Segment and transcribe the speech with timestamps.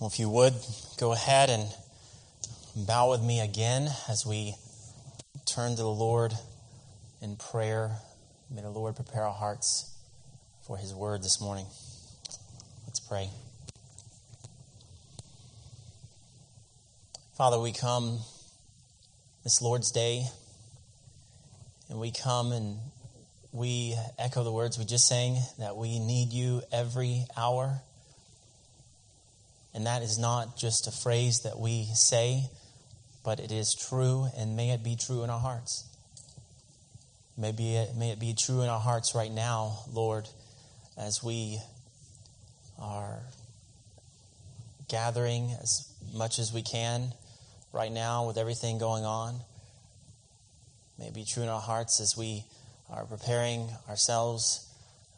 [0.00, 0.54] Well, if you would,
[0.98, 1.68] go ahead and
[2.74, 4.56] bow with me again as we
[5.46, 6.34] turn to the Lord
[7.22, 7.92] in prayer.
[8.50, 9.96] May the Lord prepare our hearts
[10.66, 11.66] for His word this morning.
[12.86, 13.30] Let's pray.
[17.36, 18.18] Father, we come
[19.44, 20.24] this Lord's Day,
[21.88, 22.78] and we come and
[23.52, 27.80] we echo the words we just sang that we need you every hour.
[29.74, 32.44] And that is not just a phrase that we say,
[33.24, 35.84] but it is true, and may it be true in our hearts.
[37.36, 40.28] Maybe it, may it be true in our hearts right now, Lord,
[40.96, 41.58] as we
[42.78, 43.18] are
[44.88, 47.12] gathering as much as we can
[47.72, 49.40] right now with everything going on.
[50.98, 52.44] May it be true in our hearts as we
[52.88, 54.68] are preparing ourselves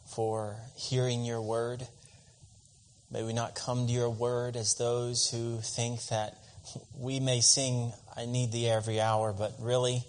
[0.07, 1.85] for hearing your word
[3.09, 6.37] May we not come to your word as those who think that
[6.97, 10.03] we may sing, I need thee every hour, but really,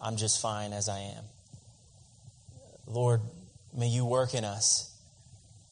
[0.00, 1.24] I'm just fine as I am.
[2.86, 3.20] Lord,
[3.76, 4.92] may you work in us.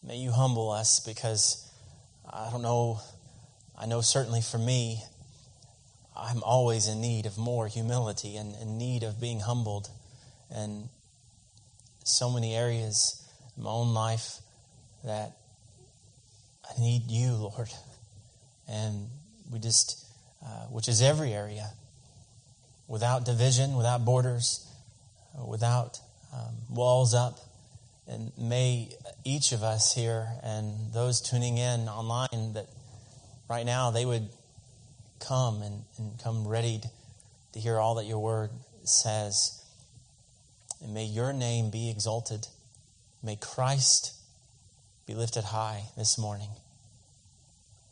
[0.02, 1.70] May you humble us because
[2.28, 3.00] I don't know,
[3.78, 5.02] I know certainly for me,
[6.16, 9.88] I'm always in need of more humility and in need of being humbled.
[10.50, 10.88] And
[12.04, 13.24] so many areas
[13.56, 14.40] in my own life
[15.04, 15.36] that
[16.64, 17.68] I need you, Lord.
[18.68, 19.08] And
[19.50, 20.06] we just,
[20.44, 21.70] uh, which is every area,
[22.88, 24.66] without division, without borders,
[25.38, 25.98] uh, without
[26.32, 27.38] um, walls up.
[28.06, 28.90] And may
[29.24, 32.66] each of us here and those tuning in online that
[33.48, 34.28] right now they would
[35.20, 36.80] come and, and come ready
[37.52, 38.50] to hear all that your word
[38.84, 39.62] says.
[40.82, 42.48] And may your name be exalted.
[43.22, 44.14] May Christ
[45.06, 46.50] be lifted high this morning.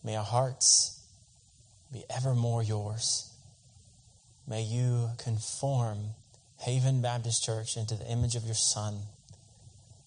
[0.05, 1.01] May our hearts
[1.93, 3.31] be evermore yours.
[4.47, 5.99] May you conform
[6.59, 9.01] Haven Baptist Church into the image of your Son.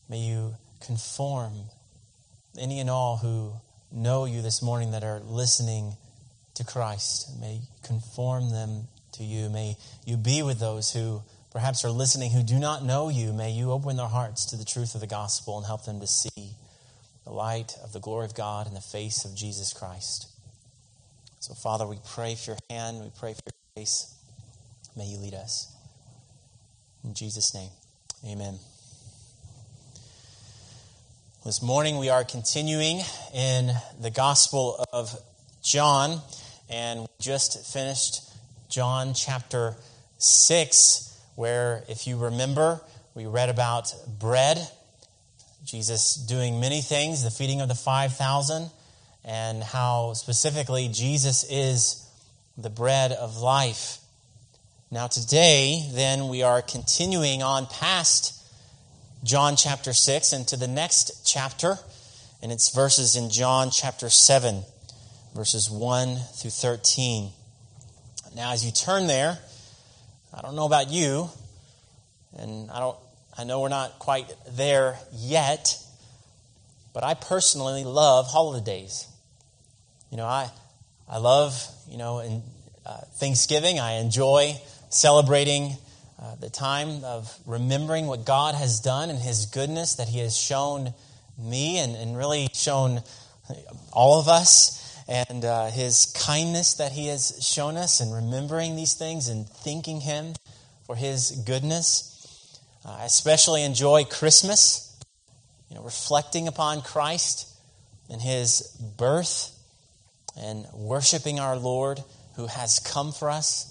[0.10, 0.56] May you
[0.86, 1.54] conform
[2.60, 3.54] any and all who
[3.92, 5.94] know you this morning that are listening
[6.56, 7.40] to Christ.
[7.40, 9.50] May conform them to you.
[9.50, 13.34] May you be with those who perhaps are listening who do not know you.
[13.34, 16.08] May you open their hearts to the truth of the gospel and help them to
[16.08, 16.56] see
[17.26, 20.28] the light of the glory of God in the face of Jesus Christ.
[21.40, 24.14] So, Father, we pray for your hand, we pray for your grace.
[24.96, 25.74] May you lead us.
[27.04, 27.70] In Jesus' name,
[28.26, 28.60] amen.
[31.46, 33.02] This morning we are continuing
[33.34, 35.14] in the Gospel of
[35.62, 36.22] John,
[36.70, 38.22] and we just finished
[38.70, 39.76] John chapter
[40.20, 42.80] 6, where, if you remember,
[43.16, 44.66] we read about bread
[45.64, 48.70] Jesus doing many things, the feeding of the 5,000,
[49.24, 52.06] and how specifically Jesus is
[52.58, 54.00] the bread of life.
[54.92, 58.40] Now, today, then, we are continuing on past
[59.24, 61.78] John chapter 6 and to the next chapter,
[62.42, 64.64] and it's verses in John chapter 7,
[65.34, 67.32] verses 1 through 13.
[68.36, 69.40] Now, as you turn there,
[70.34, 71.30] I don't know about you,
[72.38, 72.98] and I don't
[73.38, 75.78] I know we're not quite there yet,
[76.94, 79.08] but I personally love holidays.
[80.12, 80.52] You know, I,
[81.10, 82.44] I love, you know, in,
[82.86, 83.80] uh, Thanksgiving.
[83.80, 84.56] I enjoy
[84.90, 85.78] celebrating
[86.22, 90.38] uh, the time of remembering what God has done and His goodness that He has
[90.38, 90.94] shown
[91.38, 93.02] me and, and really shown
[93.92, 98.94] all of us and uh, His kindness that He has shown us and remembering these
[98.94, 100.34] things and thanking Him
[100.86, 102.13] for His goodness.
[102.86, 104.98] Uh, I especially enjoy Christmas,
[105.70, 107.48] you know, reflecting upon Christ
[108.10, 108.62] and his
[108.98, 109.52] birth
[110.38, 112.04] and worshiping our Lord
[112.36, 113.70] who has come for us.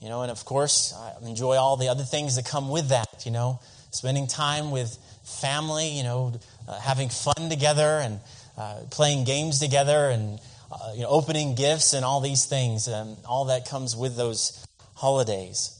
[0.00, 3.24] You know, and of course, I enjoy all the other things that come with that,
[3.24, 3.60] you know,
[3.90, 6.34] spending time with family, you know,
[6.68, 8.20] uh, having fun together and
[8.58, 10.38] uh, playing games together and,
[10.70, 14.66] uh, you know, opening gifts and all these things and all that comes with those
[14.94, 15.75] holidays.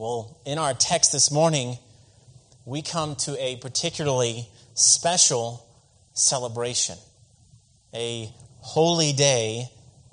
[0.00, 1.76] Well, in our text this morning,
[2.64, 5.62] we come to a particularly special
[6.14, 6.96] celebration,
[7.92, 9.68] a holy day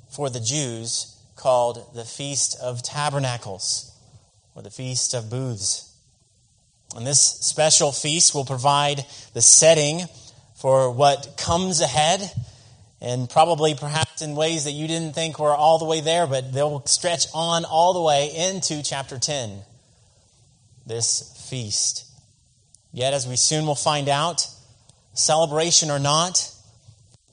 [0.09, 3.97] for the Jews called the Feast of Tabernacles
[4.55, 5.89] or the Feast of Booths.
[6.93, 10.01] And this special feast will provide the setting
[10.57, 12.29] for what comes ahead
[12.99, 16.51] and probably perhaps in ways that you didn't think were all the way there, but
[16.51, 19.61] they'll stretch on all the way into chapter 10
[20.87, 22.05] this feast.
[22.93, 24.47] Yet, as we soon will find out,
[25.13, 26.51] celebration or not,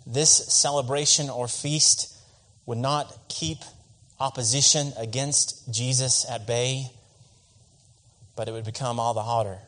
[0.07, 2.15] this celebration or feast
[2.67, 3.59] would not keep
[4.21, 6.91] opposition against Jesus at bay,
[8.37, 9.59] but it would become all the hotter,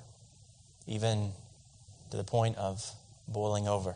[0.86, 1.30] even
[2.10, 2.84] to the point of
[3.28, 3.94] boiling over.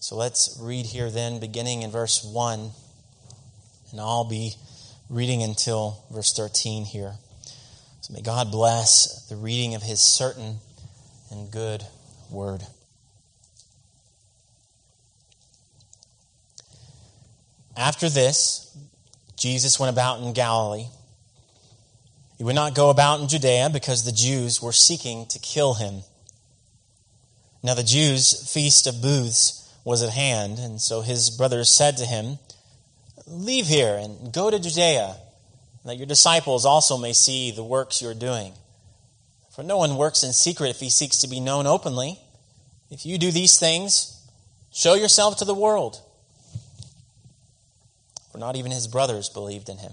[0.00, 2.70] So let's read here then, beginning in verse 1,
[3.90, 4.54] and I'll be
[5.10, 7.14] reading until verse 13 here.
[8.06, 10.58] So may God bless the reading of his certain
[11.32, 11.84] and good
[12.30, 12.62] word.
[17.76, 18.78] After this,
[19.36, 20.86] Jesus went about in Galilee.
[22.38, 26.02] He would not go about in Judea because the Jews were seeking to kill him.
[27.64, 32.06] Now, the Jews' feast of booths was at hand, and so his brothers said to
[32.06, 32.38] him,
[33.26, 35.16] Leave here and go to Judea,
[35.86, 38.52] that your disciples also may see the works you are doing.
[39.52, 42.18] For no one works in secret if he seeks to be known openly.
[42.90, 44.20] If you do these things,
[44.72, 46.00] show yourself to the world.
[48.32, 49.92] For not even his brothers believed in him.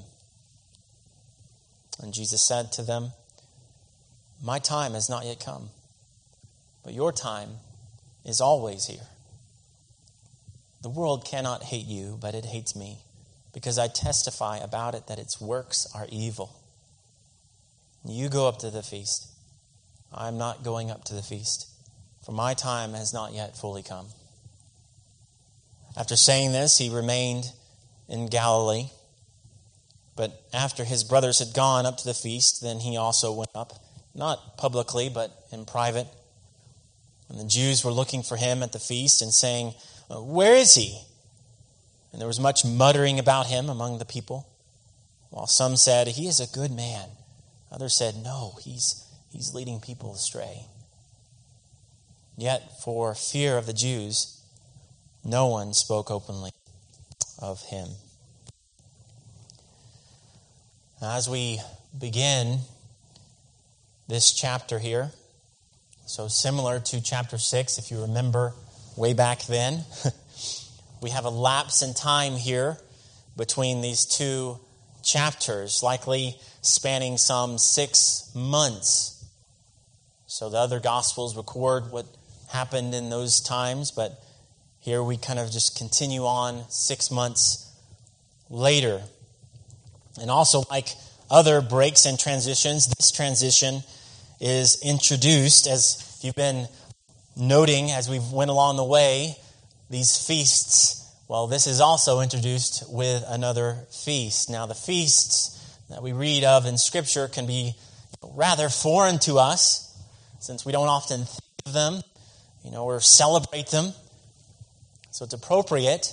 [2.02, 3.12] And Jesus said to them,
[4.44, 5.70] My time has not yet come,
[6.84, 7.50] but your time
[8.26, 9.08] is always here.
[10.82, 12.98] The world cannot hate you, but it hates me
[13.54, 16.60] because I testify about it that its works are evil.
[18.06, 19.30] You go up to the feast.
[20.14, 21.68] I am not going up to the feast,
[22.26, 24.08] for my time has not yet fully come.
[25.96, 27.46] After saying this, he remained
[28.10, 28.90] in Galilee.
[30.16, 33.84] But after his brothers had gone up to the feast, then he also went up,
[34.14, 36.08] not publicly, but in private.
[37.30, 39.74] And the Jews were looking for him at the feast and saying,
[40.10, 41.00] Where is he?
[42.14, 44.48] And there was much muttering about him among the people.
[45.32, 47.10] While some said, He is a good man.
[47.72, 50.68] Others said, No, he's, he's leading people astray.
[52.38, 54.40] Yet, for fear of the Jews,
[55.26, 56.52] no one spoke openly
[57.40, 57.90] of him.
[61.02, 61.60] As we
[61.98, 62.60] begin
[64.08, 65.12] this chapter here,
[66.06, 68.54] so similar to chapter 6, if you remember
[68.96, 69.84] way back then.
[71.04, 72.78] We have a lapse in time here
[73.36, 74.58] between these two
[75.04, 79.26] chapters, likely spanning some six months.
[80.28, 82.06] So the other Gospels record what
[82.54, 84.24] happened in those times, but
[84.80, 87.70] here we kind of just continue on six months
[88.50, 89.02] later.
[90.22, 90.88] And also, like
[91.30, 93.84] other breaks and transitions, this transition
[94.40, 96.70] is introduced, as you've been
[97.36, 99.36] noting as we've went along the way,
[99.94, 104.50] these feasts, well, this is also introduced with another feast.
[104.50, 107.76] Now, the feasts that we read of in Scripture can be
[108.24, 109.96] rather foreign to us
[110.40, 112.02] since we don't often think of them,
[112.66, 113.94] you know, or celebrate them.
[115.12, 116.12] So it's appropriate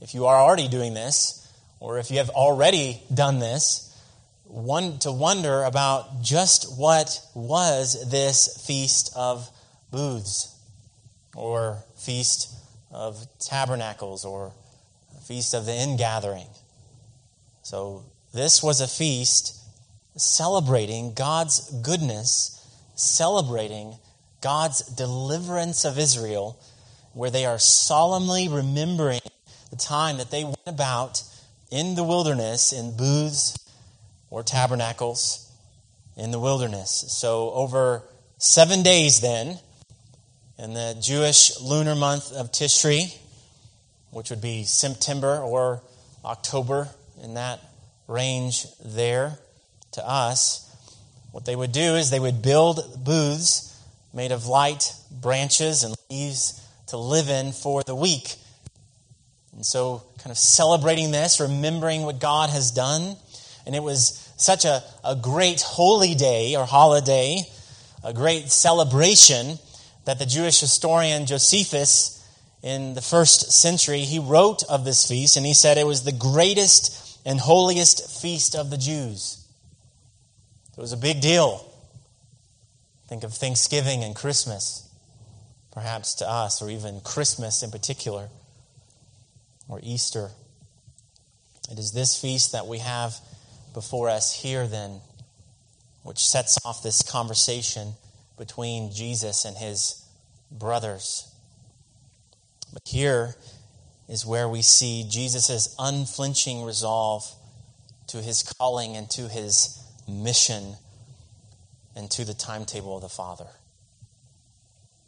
[0.00, 3.90] if you are already doing this, or if you have already done this,
[4.44, 9.50] one to wonder about just what was this feast of
[9.90, 10.54] booths
[11.34, 12.54] or feast
[12.94, 14.52] of tabernacles or
[15.26, 16.46] feast of the ingathering.
[17.62, 19.60] So this was a feast
[20.16, 22.64] celebrating God's goodness,
[22.94, 23.96] celebrating
[24.40, 26.58] God's deliverance of Israel,
[27.14, 29.20] where they are solemnly remembering
[29.70, 31.22] the time that they went about
[31.70, 33.58] in the wilderness in booths
[34.30, 35.50] or tabernacles
[36.16, 37.04] in the wilderness.
[37.08, 38.02] So over
[38.38, 39.58] seven days then,
[40.58, 43.16] in the Jewish lunar month of Tishri,
[44.10, 45.82] which would be September or
[46.24, 46.88] October,
[47.22, 47.60] in that
[48.06, 49.38] range there
[49.92, 50.60] to us,
[51.32, 53.70] what they would do is they would build booths
[54.12, 58.36] made of light branches and leaves to live in for the week.
[59.52, 63.16] And so, kind of celebrating this, remembering what God has done.
[63.66, 67.42] And it was such a, a great holy day or holiday,
[68.04, 69.58] a great celebration
[70.04, 72.20] that the Jewish historian Josephus
[72.62, 76.12] in the first century, he wrote of this feast and he said it was the
[76.12, 79.46] greatest and holiest feast of the Jews.
[80.76, 81.70] It was a big deal.
[83.08, 84.88] Think of Thanksgiving and Christmas,
[85.72, 88.28] perhaps to us, or even Christmas in particular,
[89.68, 90.30] or Easter.
[91.70, 93.14] It is this feast that we have
[93.72, 95.00] before us here, then,
[96.02, 97.94] which sets off this conversation
[98.36, 100.04] between Jesus and his
[100.50, 101.32] brothers.
[102.72, 103.36] But here
[104.08, 107.24] is where we see Jesus' unflinching resolve
[108.08, 110.74] to his calling and to his mission
[111.96, 113.46] and to the timetable of the Father.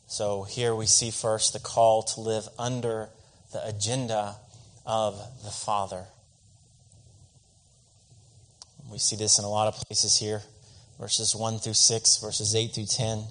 [0.06, 3.09] So here we see first the call to live under
[3.52, 4.37] the agenda
[4.87, 6.04] of the Father.
[8.90, 10.42] We see this in a lot of places here
[10.99, 13.25] verses 1 through 6, verses 8 through 10.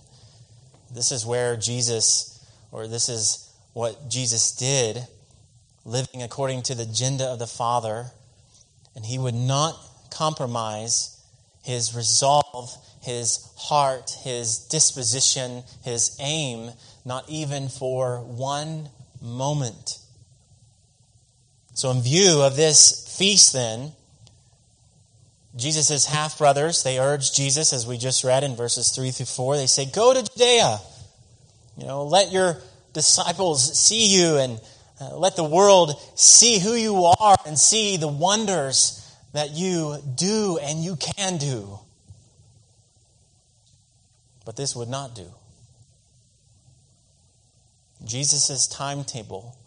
[0.94, 5.06] This is where Jesus, or this is what Jesus did,
[5.84, 8.08] living according to the agenda of the Father,
[8.96, 9.76] and he would not
[10.12, 11.22] compromise
[11.64, 16.72] his resolve, his heart, his disposition, his aim,
[17.04, 18.90] not even for one
[19.22, 20.00] moment.
[21.74, 23.92] So, in view of this feast, then,
[25.56, 29.56] Jesus' half brothers, they urge Jesus, as we just read in verses 3 through 4,
[29.56, 30.80] they say, Go to Judea.
[31.78, 32.58] You know, let your
[32.94, 34.60] disciples see you and
[35.00, 39.02] uh, let the world see who you are and see the wonders
[39.34, 41.80] that you do and you can do.
[44.46, 45.28] But this would not do.
[48.06, 49.58] Jesus' timetable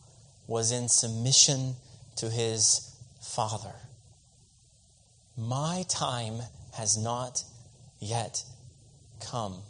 [0.47, 1.75] was in submission
[2.17, 3.75] to his Father.
[5.39, 6.41] My time
[6.75, 7.45] has not
[8.01, 8.43] yet
[9.25, 9.63] come.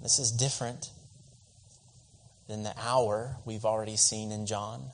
[0.00, 0.90] This is different
[2.46, 4.84] than the hour we've already seen in John.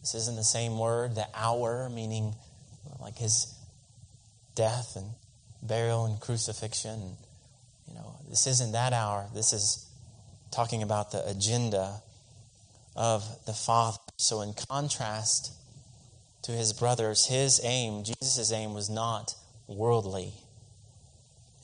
[0.00, 2.36] This isn't the same word, the hour, meaning
[3.00, 3.52] like his
[4.54, 5.10] death and
[5.60, 7.16] burial and crucifixion.
[7.88, 9.26] You know, this isn't that hour.
[9.34, 9.84] This is
[10.52, 12.00] talking about the agenda
[12.94, 13.98] of the Father.
[14.16, 15.52] So, in contrast
[16.44, 19.34] to his brothers, his aim, Jesus' aim, was not
[19.66, 20.34] worldly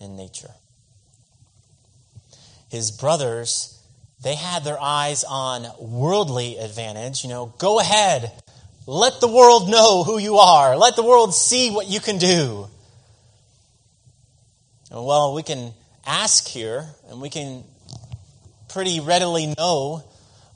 [0.01, 0.53] in nature.
[2.71, 3.79] His brothers,
[4.23, 7.23] they had their eyes on worldly advantage.
[7.23, 8.33] You know, go ahead,
[8.87, 12.67] let the world know who you are, let the world see what you can do.
[14.91, 15.75] Well, we can
[16.07, 17.65] ask here, and we can
[18.71, 20.05] pretty readily know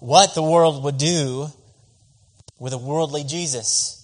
[0.00, 1.48] what the world would do
[2.58, 4.00] with a worldly Jesus.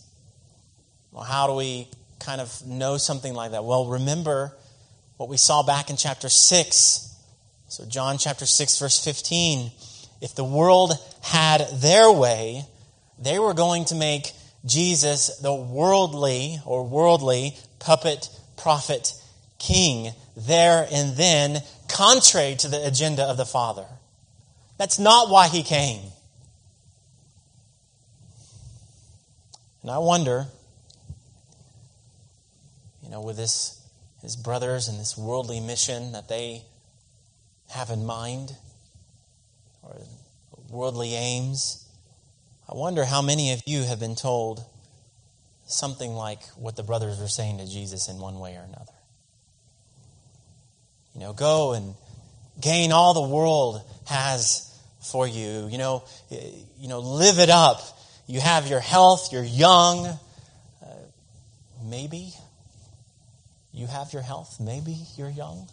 [1.13, 1.89] Well, how do we
[2.21, 3.65] kind of know something like that?
[3.65, 4.57] Well, remember
[5.17, 7.17] what we saw back in chapter 6.
[7.69, 9.71] So, John chapter 6, verse 15.
[10.21, 12.65] If the world had their way,
[13.19, 14.33] they were going to make
[14.65, 19.15] Jesus the worldly or worldly puppet prophet
[19.59, 23.87] king there and then, contrary to the agenda of the Father.
[24.79, 26.01] That's not why he came.
[29.83, 30.47] And I wonder
[33.11, 33.77] you know, with this,
[34.23, 36.63] his brothers and this worldly mission that they
[37.71, 38.53] have in mind,
[39.83, 39.97] or
[40.71, 41.85] worldly aims.
[42.69, 44.65] I wonder how many of you have been told
[45.67, 48.93] something like what the brothers were saying to Jesus in one way or another.
[51.13, 51.95] You know, go and
[52.61, 55.67] gain all the world has for you.
[55.69, 56.05] You know,
[56.79, 57.81] you know, live it up.
[58.29, 60.07] You have your health, you're young.
[60.07, 60.87] Uh,
[61.85, 62.35] maybe
[63.73, 64.59] you have your health.
[64.61, 65.69] Maybe you're young.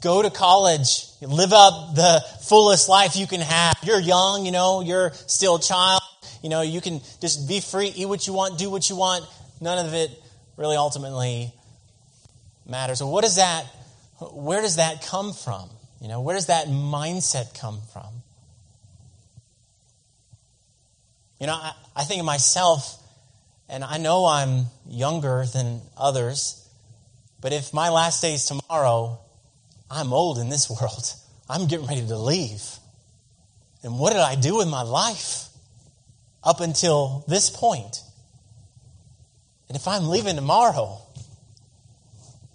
[0.00, 1.06] Go to college.
[1.20, 3.76] Live up the fullest life you can have.
[3.82, 6.02] You're young, you know, you're still a child.
[6.42, 9.24] You know, you can just be free, eat what you want, do what you want.
[9.60, 10.10] None of it
[10.56, 11.52] really ultimately
[12.66, 12.98] matters.
[12.98, 13.64] So, what is that?
[14.18, 15.68] Where does that come from?
[16.00, 18.08] You know, where does that mindset come from?
[21.38, 23.00] You know, I, I think of myself,
[23.68, 26.61] and I know I'm younger than others.
[27.42, 29.18] But if my last day is tomorrow,
[29.90, 31.12] I'm old in this world.
[31.50, 32.62] I'm getting ready to leave.
[33.82, 35.48] And what did I do with my life
[36.42, 38.00] up until this point?
[39.68, 40.98] And if I'm leaving tomorrow,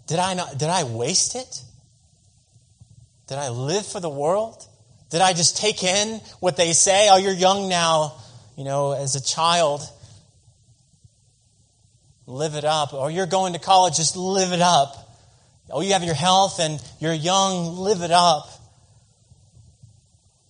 [0.08, 1.62] did I not did I waste it?
[3.28, 4.66] Did I live for the world?
[5.10, 7.10] Did I just take in what they say?
[7.12, 8.14] Oh, you're young now,
[8.56, 9.82] you know, as a child
[12.28, 12.94] live it up.
[12.94, 14.96] Or you're going to college, just live it up.
[15.70, 18.50] Oh, you have your health and you're young, live it up.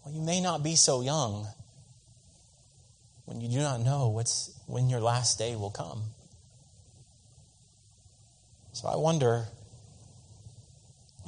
[0.04, 1.48] Well, you may not be so young
[3.26, 6.02] when you do not know what's, when your last day will come.
[8.74, 9.46] So I wonder,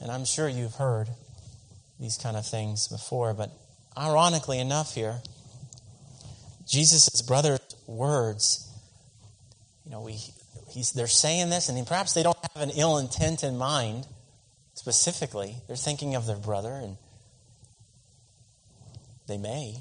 [0.02, 1.08] and I'm sure you've heard
[2.00, 3.52] these kind of things before, but
[3.98, 5.22] ironically enough here,
[6.68, 8.72] Jesus' brother's words,
[9.84, 10.20] you know, we,
[10.72, 14.08] he's, they're saying this, and perhaps they don't have an ill intent in mind
[14.74, 15.56] specifically.
[15.68, 16.98] They're thinking of their brother, and
[19.28, 19.76] they may,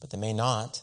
[0.00, 0.82] but they may not.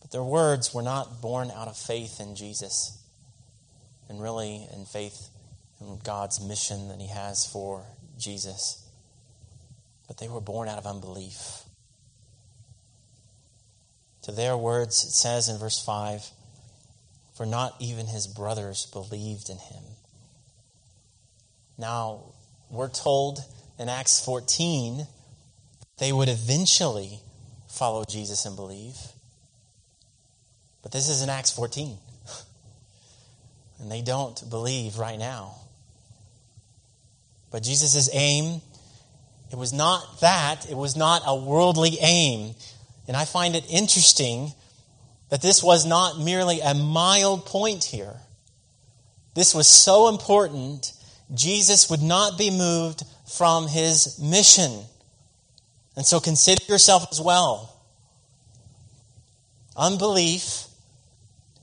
[0.00, 3.02] But their words were not born out of faith in Jesus,
[4.08, 5.28] and really in faith
[5.80, 7.84] in God's mission that He has for
[8.18, 8.86] Jesus.
[10.06, 11.62] But they were born out of unbelief.
[14.22, 16.30] To their words, it says in verse 5
[17.34, 19.82] For not even his brothers believed in him.
[21.76, 22.20] Now,
[22.70, 23.40] we're told
[23.78, 25.06] in Acts 14
[25.98, 27.20] they would eventually
[27.68, 28.96] follow Jesus and believe.
[30.82, 31.96] But this is in Acts 14.
[33.80, 35.56] And they don't believe right now.
[37.50, 38.62] But Jesus' aim,
[39.50, 40.70] it was not that.
[40.70, 42.54] It was not a worldly aim.
[43.06, 44.52] And I find it interesting
[45.34, 48.14] that this was not merely a mild point here.
[49.34, 50.92] This was so important,
[51.34, 54.70] Jesus would not be moved from his mission.
[55.96, 57.76] And so consider yourself as well.
[59.76, 60.66] Unbelief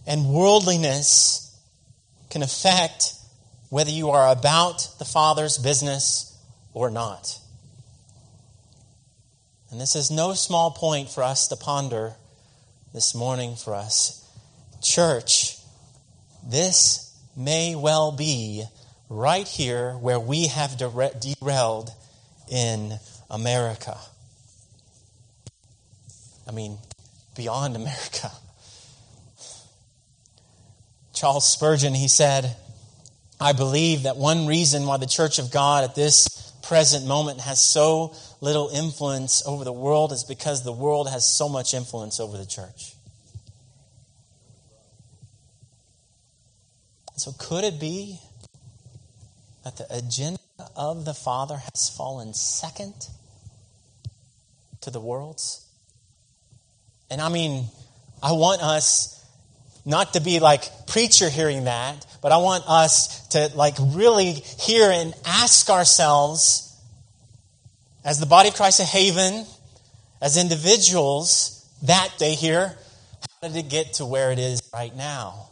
[0.06, 1.58] and worldliness
[2.30, 3.14] can affect
[3.70, 6.38] whether you are about the Father's business
[6.74, 7.40] or not.
[9.72, 12.16] And this is no small point for us to ponder
[12.94, 14.26] this morning for us.
[14.82, 15.58] Church,
[16.44, 18.66] this may well be
[19.10, 21.92] right here where we have derailed
[22.50, 23.98] in America.
[26.48, 26.78] I mean,
[27.36, 28.32] beyond America.
[31.14, 32.56] Charles Spurgeon, he said,
[33.40, 37.60] I believe that one reason why the Church of God at this present moment has
[37.60, 42.38] so little influence over the world is because the world has so much influence over
[42.38, 42.94] the church.
[47.18, 48.22] So, could it be
[49.66, 50.40] that the agenda
[50.74, 52.94] of the Father has fallen second
[54.80, 55.68] to the world's?
[57.10, 57.66] And I mean,
[58.24, 59.21] I want us
[59.86, 64.92] not to be like preacher hearing that, but I want us to like really hear
[64.92, 66.68] and ask ourselves
[68.04, 69.46] as the body of Christ at Haven,
[70.22, 72.76] as individuals that day here,
[73.42, 75.50] how did it get to where it is right now?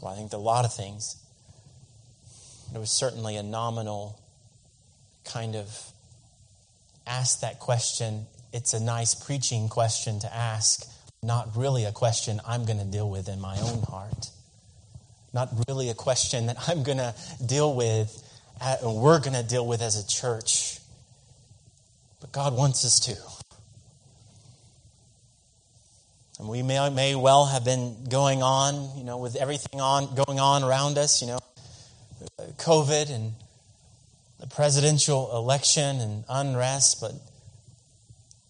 [0.00, 1.16] Well, I think a lot of things.
[2.74, 4.18] It was certainly a nominal
[5.24, 5.92] kind of
[7.06, 8.26] ask that question.
[8.54, 10.88] It's a nice preaching question to ask,
[11.24, 14.30] not really a question I'm going to deal with in my own heart.
[15.32, 18.16] Not really a question that I'm going to deal with
[18.60, 20.78] uh, and we're going to deal with as a church.
[22.20, 23.16] But God wants us to.
[26.38, 30.38] And we may, may well have been going on, you know, with everything on going
[30.38, 31.40] on around us, you know,
[32.58, 33.32] COVID and
[34.38, 37.14] the presidential election and unrest, but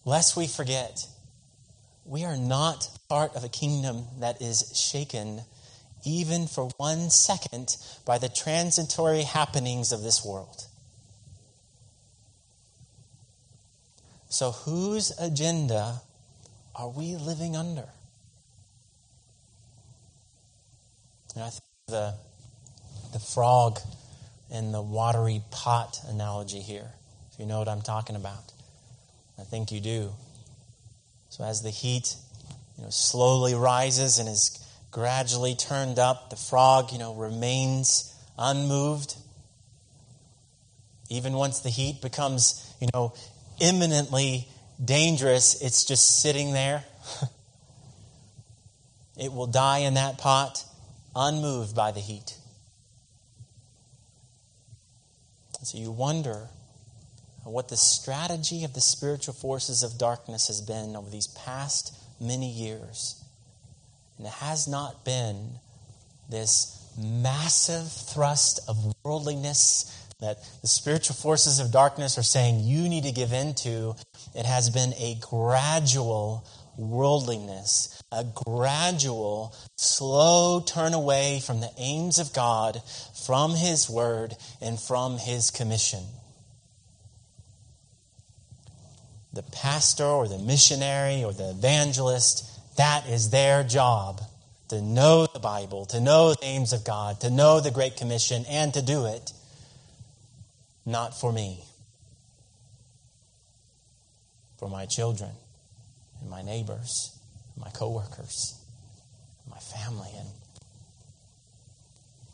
[0.05, 1.07] lest we forget,
[2.05, 5.41] we are not part of a kingdom that is shaken
[6.05, 10.65] even for one second, by the transitory happenings of this world.
[14.29, 16.01] So, whose agenda
[16.75, 17.87] are we living under?
[21.33, 22.13] And I think the,
[23.13, 23.79] the frog
[24.51, 26.91] in the watery pot analogy here,
[27.31, 28.54] if you know what I'm talking about.
[29.39, 30.13] I think you do.
[31.29, 32.15] So, as the heat
[32.77, 34.59] you know, slowly rises and is
[34.91, 36.29] gradually turned up.
[36.29, 39.15] The frog, you know, remains unmoved.
[41.09, 43.13] Even once the heat becomes, you know,
[43.59, 44.47] imminently
[44.83, 46.83] dangerous, it's just sitting there.
[49.17, 50.63] it will die in that pot,
[51.15, 52.37] unmoved by the heat.
[55.63, 56.47] So you wonder
[57.51, 62.49] what the strategy of the spiritual forces of darkness has been over these past many
[62.49, 63.23] years.
[64.17, 65.59] And it has not been
[66.29, 73.03] this massive thrust of worldliness that the spiritual forces of darkness are saying you need
[73.03, 73.95] to give into.
[74.33, 82.33] It has been a gradual worldliness, a gradual, slow turn away from the aims of
[82.33, 82.81] God,
[83.25, 86.03] from His Word, and from His commission.
[89.35, 94.21] The pastor or the missionary or the evangelist that is their job
[94.69, 98.45] to know the Bible, to know the names of God, to know the Great Commission,
[98.49, 99.31] and to do it.
[100.85, 101.63] Not for me,
[104.57, 105.31] for my children
[106.21, 107.17] and my neighbors,
[107.57, 108.59] my coworkers,
[109.49, 110.29] my family, and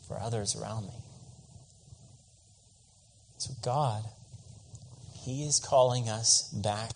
[0.06, 0.94] for others around me.
[3.38, 4.04] So, God,
[5.24, 6.92] He is calling us back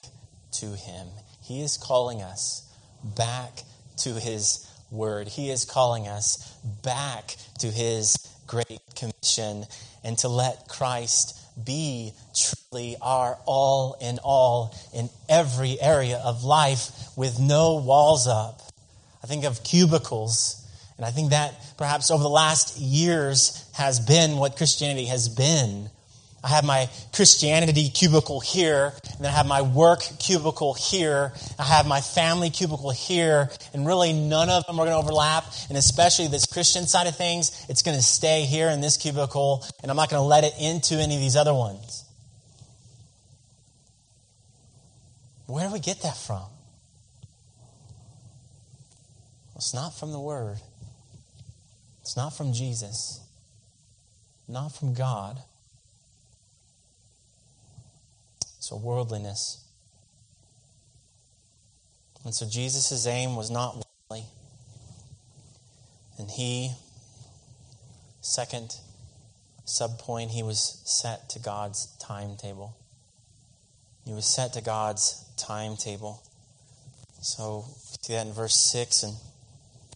[0.53, 1.07] to Him.
[1.43, 2.67] He is calling us
[3.15, 3.62] back
[3.99, 5.29] to his word.
[5.29, 9.65] He is calling us back to his great commission
[10.05, 16.91] and to let Christ be truly our all in all in every area of life
[17.17, 18.61] with no walls up.
[19.23, 20.65] I think of cubicles,
[20.97, 25.91] and I think that perhaps over the last years has been what Christianity has been.
[26.44, 31.33] I have my Christianity cubicle here, and then I have my work cubicle here.
[31.59, 35.44] I have my family cubicle here, and really none of them are going to overlap.
[35.68, 39.66] And especially this Christian side of things, it's going to stay here in this cubicle,
[39.83, 42.05] and I'm not going to let it into any of these other ones.
[45.46, 46.42] Where do we get that from?
[49.49, 50.59] Well, it's not from the Word.
[52.03, 53.20] It's not from Jesus.
[54.46, 55.38] Not from God.
[58.66, 59.64] So, worldliness.
[62.24, 64.26] And so, Jesus' aim was not worldly.
[66.18, 66.72] And he,
[68.22, 68.74] second
[69.66, 72.76] subpoint, he was set to God's timetable.
[74.05, 76.20] He was set to God's timetable.
[77.22, 77.66] So,
[78.02, 79.14] see that in verse 6 and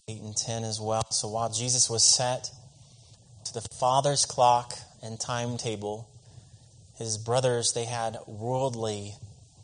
[0.07, 1.11] 8 and 10 as well.
[1.11, 2.49] So, while Jesus was set
[3.43, 6.07] to the Father's clock and timetable,
[7.01, 9.13] his brothers, they had worldly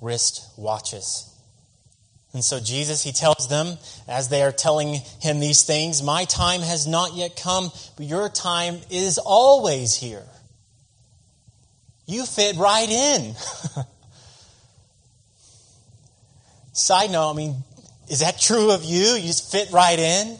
[0.01, 1.33] wrist watches.
[2.33, 6.61] And so Jesus, he tells them, as they are telling him these things, My time
[6.61, 10.25] has not yet come, but your time is always here.
[12.05, 13.33] You fit right in.
[16.73, 17.55] Side note, I mean,
[18.07, 19.15] is that true of you?
[19.15, 20.37] You just fit right in?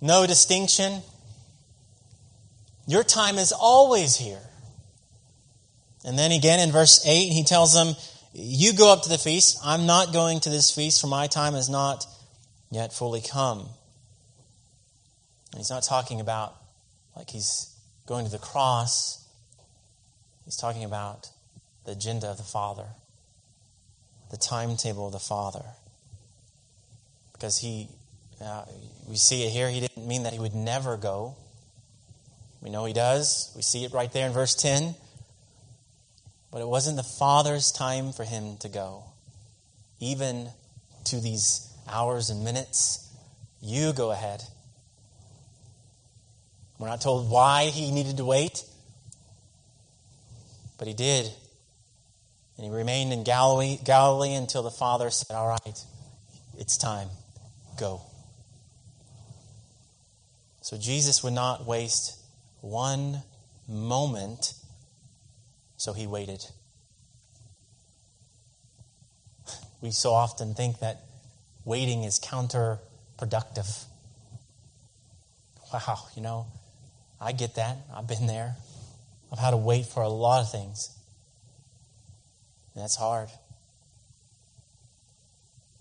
[0.00, 1.02] No distinction?
[2.86, 4.38] Your time is always here.
[6.06, 7.96] And then again in verse 8, he tells them,
[8.32, 9.58] You go up to the feast.
[9.64, 12.06] I'm not going to this feast, for my time has not
[12.70, 13.68] yet fully come.
[15.50, 16.54] And he's not talking about
[17.16, 17.74] like he's
[18.06, 19.26] going to the cross.
[20.44, 21.28] He's talking about
[21.84, 22.86] the agenda of the Father,
[24.30, 25.64] the timetable of the Father.
[27.32, 27.88] Because he,
[28.40, 28.64] uh,
[29.08, 31.34] we see it here, he didn't mean that he would never go.
[32.62, 33.52] We know he does.
[33.56, 34.94] We see it right there in verse 10.
[36.56, 39.04] But it wasn't the Father's time for him to go.
[40.00, 40.48] Even
[41.04, 43.14] to these hours and minutes,
[43.60, 44.42] you go ahead.
[46.78, 48.64] We're not told why he needed to wait,
[50.78, 51.26] but he did.
[52.56, 55.84] And he remained in Galilee, Galilee until the Father said, All right,
[56.56, 57.08] it's time.
[57.78, 58.00] Go.
[60.62, 62.18] So Jesus would not waste
[62.62, 63.20] one
[63.68, 64.54] moment
[65.76, 66.44] so he waited.
[69.80, 71.02] We so often think that
[71.64, 73.84] waiting is counterproductive.
[75.72, 76.46] Wow, you know,
[77.20, 77.76] I get that.
[77.94, 78.56] I've been there.
[79.32, 80.96] I've had to wait for a lot of things.
[82.74, 83.28] And that's hard.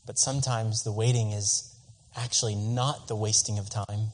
[0.05, 1.75] But sometimes the waiting is
[2.15, 4.11] actually not the wasting of time.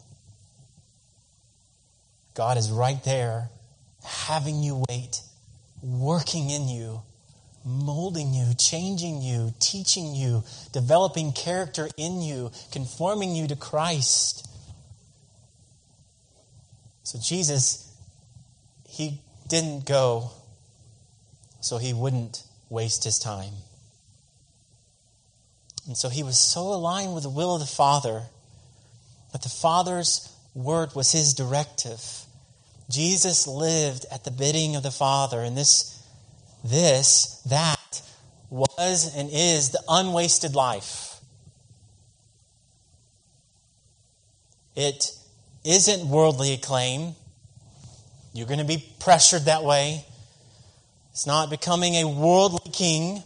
[2.34, 3.50] God is right there
[4.04, 5.22] having you wait
[5.82, 7.02] working in you,
[7.63, 14.48] molding you, changing you, teaching you, developing character in you, conforming you to Christ.
[17.04, 17.91] So Jesus,
[18.88, 20.32] he didn't go
[21.62, 23.54] so he wouldn't waste his time.
[25.88, 28.24] And so he was so aligned with the will of the Father
[29.32, 32.26] that the Father's word was his directive.
[32.92, 36.02] Jesus lived at the bidding of the Father, and this,
[36.64, 38.02] this, that
[38.50, 41.20] was and is the unwasted life.
[44.76, 45.12] It
[45.64, 47.16] isn't worldly acclaim.
[48.34, 50.06] You're going to be pressured that way.
[51.12, 53.24] It's not becoming a worldly king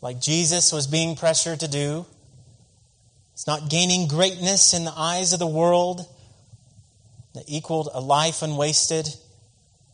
[0.00, 2.06] like Jesus was being pressured to do.
[3.34, 6.06] It's not gaining greatness in the eyes of the world
[7.38, 9.08] that equaled a life unwasted,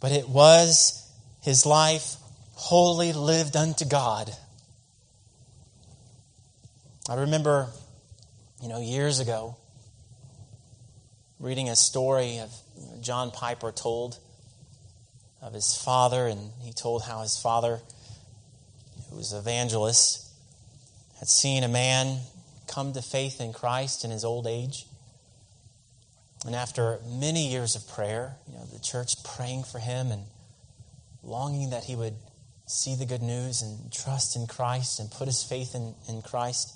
[0.01, 1.07] but it was
[1.43, 2.17] his life
[2.55, 4.35] wholly lived unto God.
[7.07, 7.69] I remember,
[8.63, 9.57] you know, years ago,
[11.39, 12.51] reading a story of
[13.03, 14.19] John Piper told
[15.43, 17.83] of his father, and he told how his father,
[19.11, 20.31] who was an evangelist,
[21.19, 22.21] had seen a man
[22.69, 24.87] come to faith in Christ in his old age.
[26.45, 30.25] And after many years of prayer, you know, the church praying for him and
[31.23, 32.15] longing that he would
[32.67, 36.75] see the good news and trust in Christ and put his faith in, in Christ,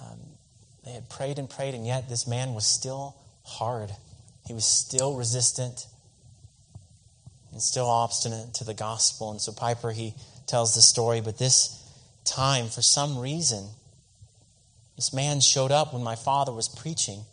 [0.00, 0.18] um,
[0.84, 3.90] They had prayed and prayed, and yet this man was still hard.
[4.46, 5.86] He was still resistant
[7.52, 9.30] and still obstinate to the gospel.
[9.30, 10.14] And so Piper, he
[10.46, 11.78] tells the story, but this
[12.24, 13.68] time, for some reason,
[14.96, 17.24] this man showed up when my father was preaching.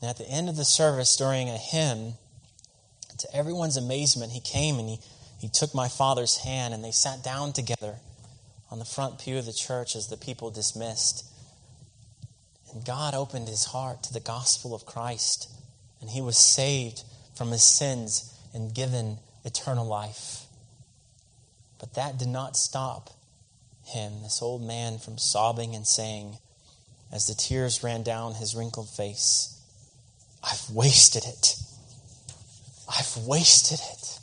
[0.00, 2.14] And at the end of the service, during a hymn,
[3.18, 4.98] to everyone's amazement, he came and he,
[5.40, 7.96] he took my father's hand and they sat down together
[8.70, 11.24] on the front pew of the church as the people dismissed.
[12.72, 15.48] And God opened his heart to the gospel of Christ,
[16.00, 17.02] and he was saved
[17.34, 20.44] from his sins and given eternal life.
[21.78, 23.10] But that did not stop
[23.84, 26.36] him, this old man, from sobbing and saying,
[27.10, 29.57] as the tears ran down his wrinkled face,
[30.42, 31.56] I've wasted it.
[32.88, 34.18] I've wasted it.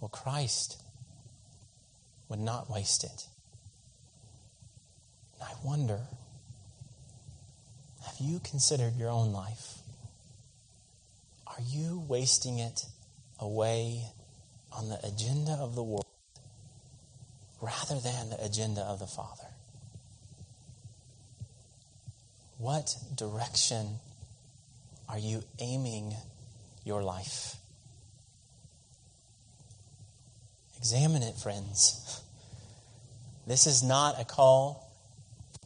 [0.00, 0.82] Well, Christ
[2.28, 3.26] would not waste it.
[5.34, 6.00] And I wonder
[8.04, 9.78] have you considered your own life?
[11.46, 12.86] Are you wasting it
[13.40, 14.02] away
[14.72, 16.06] on the agenda of the world
[17.60, 19.43] rather than the agenda of the Father?
[22.58, 23.98] What direction
[25.08, 26.14] are you aiming
[26.84, 27.56] your life?
[30.78, 32.22] Examine it, friends.
[33.46, 34.90] This is not a call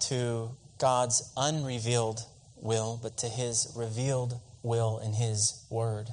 [0.00, 2.20] to God's unrevealed
[2.60, 6.08] will, but to his revealed will in his word.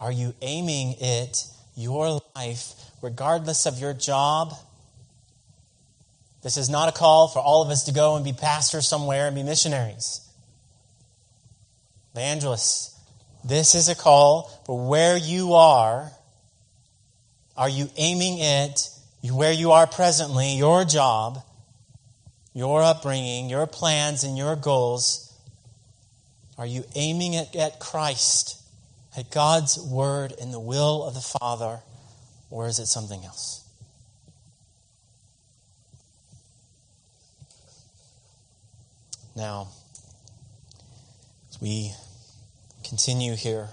[0.00, 1.44] Are you aiming it,
[1.76, 4.54] your life, regardless of your job?
[6.44, 9.26] This is not a call for all of us to go and be pastors somewhere
[9.26, 10.20] and be missionaries.
[12.14, 13.00] Evangelists,
[13.42, 16.12] this is a call for where you are.
[17.56, 18.90] Are you aiming it
[19.22, 21.42] where you are presently, your job,
[22.52, 25.34] your upbringing, your plans, and your goals?
[26.58, 28.62] Are you aiming it at Christ,
[29.16, 31.80] at God's word and the will of the Father,
[32.50, 33.63] or is it something else?
[39.36, 39.68] Now,
[41.50, 41.92] as we
[42.84, 43.68] continue here,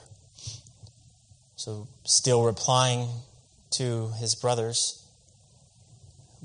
[1.56, 3.10] so still replying
[3.72, 5.06] to his brothers,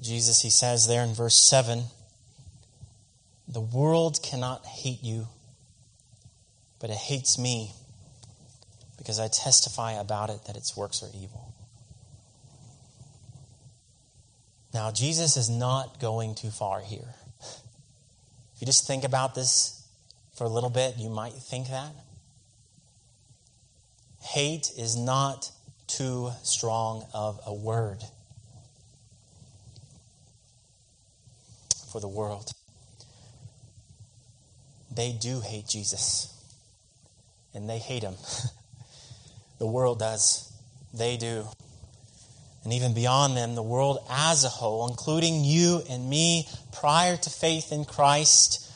[0.00, 1.84] Jesus, he says there in verse 7
[3.48, 5.28] the world cannot hate you,
[6.80, 7.72] but it hates me
[8.98, 11.54] because I testify about it that its works are evil.
[14.74, 17.14] Now, Jesus is not going too far here.
[18.56, 19.86] If you just think about this
[20.34, 21.92] for a little bit, you might think that.
[24.22, 25.50] Hate is not
[25.86, 28.02] too strong of a word
[31.92, 32.50] for the world.
[34.90, 36.32] They do hate Jesus,
[37.52, 38.14] and they hate him.
[39.58, 40.50] the world does.
[40.94, 41.46] They do.
[42.66, 47.30] And even beyond them, the world as a whole, including you and me, prior to
[47.30, 48.68] faith in Christ,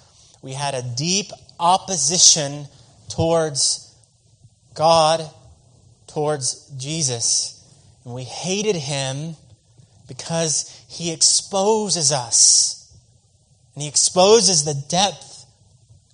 [0.43, 2.69] we had a deep opposition
[3.09, 3.93] towards
[4.75, 5.29] God,
[6.07, 7.69] towards Jesus.
[8.05, 9.35] And we hated him
[10.07, 12.97] because he exposes us.
[13.75, 15.47] And he exposes the depth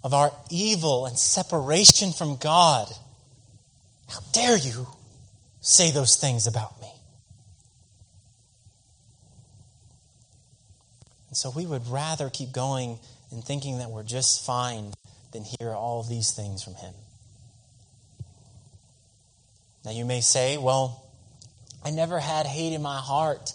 [0.03, 2.91] of our evil and separation from God.
[4.09, 4.87] How dare you
[5.61, 6.89] say those things about me?
[11.37, 12.99] And so we would rather keep going
[13.31, 14.94] and thinking that we're just fine
[15.33, 16.94] than hear all these things from him.
[19.85, 21.05] Now you may say, well,
[21.85, 23.53] I never had hate in my heart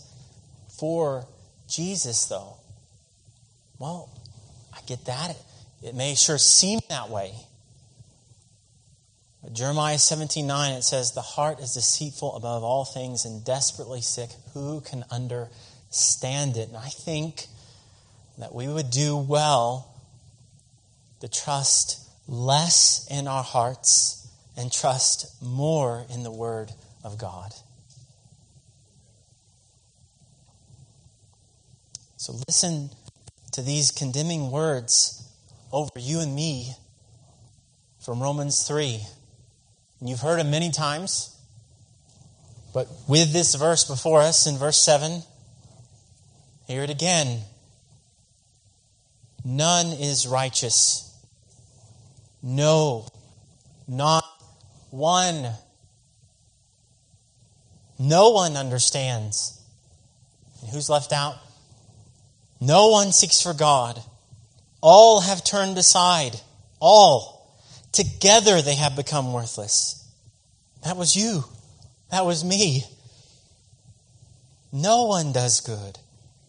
[0.77, 1.25] for
[1.67, 2.57] Jesus, though.
[3.79, 4.09] Well,
[4.71, 5.35] I get that.
[5.81, 7.33] It may sure seem that way.
[9.41, 14.01] But Jeremiah 17 9, it says, The heart is deceitful above all things and desperately
[14.01, 14.29] sick.
[14.53, 16.67] Who can understand it?
[16.67, 17.47] And I think
[18.37, 19.93] that we would do well
[21.19, 26.71] to trust less in our hearts and trust more in the Word
[27.03, 27.53] of God.
[32.17, 32.89] So listen
[33.53, 35.27] to these condemning words
[35.71, 36.73] over you and me
[37.99, 39.01] from Romans 3.
[39.99, 41.35] And you've heard them many times,
[42.73, 45.23] but with this verse before us in verse 7,
[46.67, 47.41] hear it again.
[49.43, 51.08] None is righteous.
[52.43, 53.08] No,
[53.88, 54.23] not
[54.89, 55.51] one.
[57.97, 59.60] No one understands.
[60.62, 61.36] And who's left out?
[62.60, 64.01] No one seeks for God.
[64.82, 66.39] All have turned aside.
[66.80, 67.60] All.
[67.91, 70.08] Together they have become worthless.
[70.84, 71.45] That was you.
[72.12, 72.86] That was me.
[74.71, 75.99] No one does good.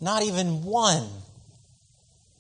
[0.01, 1.09] Not even one.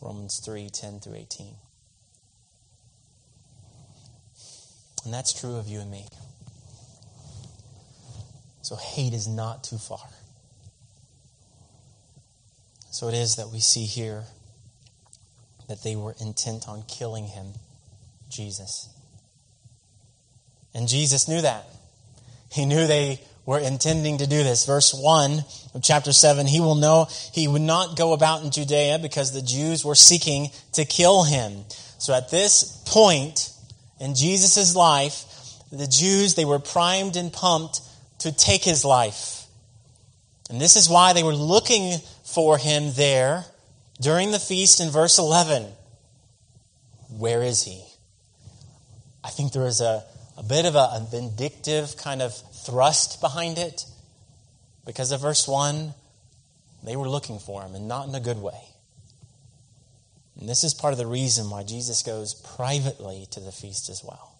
[0.00, 1.54] Romans 3 10 through 18.
[5.04, 6.06] And that's true of you and me.
[8.62, 10.04] So hate is not too far.
[12.90, 14.24] So it is that we see here
[15.68, 17.46] that they were intent on killing him,
[18.28, 18.88] Jesus.
[20.74, 21.66] And Jesus knew that.
[22.50, 24.66] He knew they were intending to do this.
[24.66, 28.98] Verse 1 of chapter 7 He will know he would not go about in Judea
[29.00, 31.64] because the Jews were seeking to kill him.
[31.98, 33.52] So at this point
[34.00, 35.24] in Jesus' life,
[35.72, 37.80] the Jews, they were primed and pumped
[38.20, 39.44] to take his life.
[40.50, 43.44] And this is why they were looking for him there
[44.00, 45.66] during the feast in verse 11.
[47.16, 47.82] Where is he?
[49.24, 50.04] I think there is a,
[50.36, 52.32] a bit of a, a vindictive kind of
[52.66, 53.84] thrust behind it.
[54.84, 55.94] Because of verse 1,
[56.84, 58.60] they were looking for him, and not in a good way.
[60.38, 64.04] And this is part of the reason why Jesus goes privately to the feast as
[64.04, 64.34] well.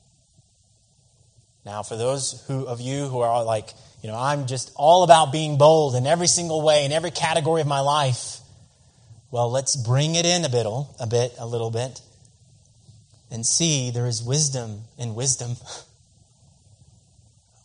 [1.65, 3.71] Now, for those who, of you who are like,
[4.03, 7.61] you know, I'm just all about being bold in every single way, in every category
[7.61, 8.39] of my life.
[9.33, 12.01] Well, let's bring it in a bit, a bit, a little bit,
[13.31, 15.57] and see there is wisdom in wisdom.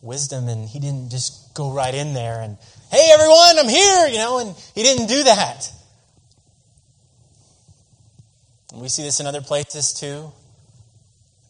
[0.02, 2.58] wisdom, and he didn't just go right in there and,
[2.90, 5.72] hey, everyone, I'm here, you know, and he didn't do that.
[8.72, 10.32] And we see this in other places too.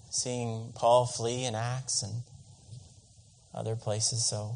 [0.09, 2.13] Seeing Paul flee in Acts and
[3.53, 4.25] other places.
[4.25, 4.55] So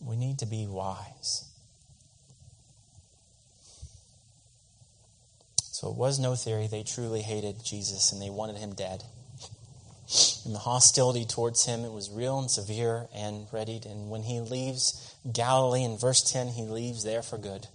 [0.00, 1.44] we need to be wise.
[5.56, 6.66] So it was no theory.
[6.66, 9.04] They truly hated Jesus and they wanted him dead.
[10.44, 13.84] And the hostility towards him, it was real and severe and readied.
[13.84, 17.66] And when he leaves Galilee in verse 10, he leaves there for good.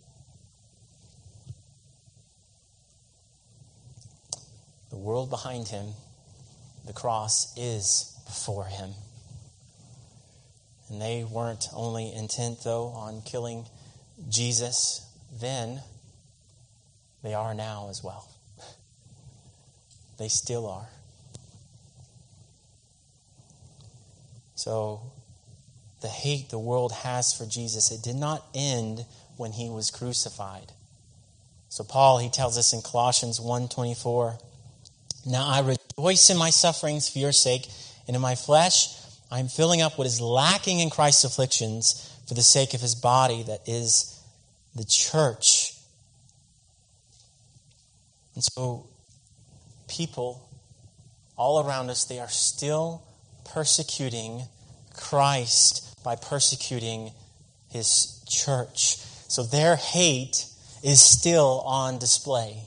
[4.90, 5.94] The world behind him,
[6.88, 8.92] the cross, is before him.
[10.90, 13.66] And they weren't only intent, though, on killing
[14.30, 15.08] Jesus
[15.40, 15.82] then,
[17.24, 18.28] they are now as well.
[20.20, 20.88] They still are.
[24.56, 25.02] So,
[26.02, 29.06] the hate the world has for Jesus, it did not end
[29.38, 30.74] when he was crucified.
[31.70, 34.38] So Paul, he tells us in Colossians 1:24,
[35.26, 37.72] "Now I rejoice in my sufferings for your sake,
[38.06, 38.90] and in my flesh
[39.32, 41.96] I'm filling up what is lacking in Christ's afflictions
[42.28, 44.20] for the sake of his body, that is
[44.76, 45.74] the church.
[48.36, 48.88] And so,
[49.88, 50.48] people
[51.36, 53.02] all around us, they are still
[53.46, 54.44] persecuting
[54.94, 57.12] Christ by persecuting
[57.70, 58.98] his church.
[59.28, 60.46] So, their hate
[60.84, 62.64] is still on display.